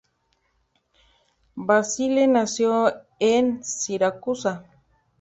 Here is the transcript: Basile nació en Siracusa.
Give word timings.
Basile 1.55 2.25
nació 2.27 2.91
en 3.19 3.63
Siracusa. 3.63 4.65